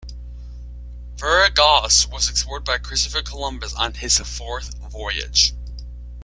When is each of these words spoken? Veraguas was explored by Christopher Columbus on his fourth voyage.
Veraguas 1.17 2.07
was 2.11 2.27
explored 2.27 2.65
by 2.65 2.79
Christopher 2.79 3.21
Columbus 3.21 3.75
on 3.75 3.93
his 3.93 4.17
fourth 4.17 4.75
voyage. 4.89 5.53